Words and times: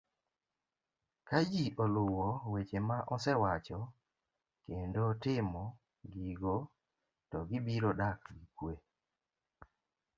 Ka 1.27 1.37
ji 1.49 1.65
oluwo 1.83 2.27
weche 2.51 2.79
ma 2.89 2.97
asewacho 3.15 3.79
kendo 4.63 5.03
timo 5.23 5.63
gigo 6.13 6.55
to 7.29 7.37
gibiro 7.49 7.91
dak 7.99 8.19
gi 8.35 8.45
kue 8.57 8.73